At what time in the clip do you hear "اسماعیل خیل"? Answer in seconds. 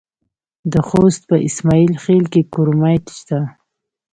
1.47-2.25